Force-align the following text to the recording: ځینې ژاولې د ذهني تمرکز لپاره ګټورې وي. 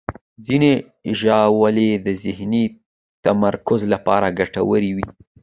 ځینې 0.45 0.71
ژاولې 1.19 1.89
د 2.05 2.07
ذهني 2.23 2.63
تمرکز 3.25 3.81
لپاره 3.93 4.35
ګټورې 4.39 4.91
وي. 4.95 5.07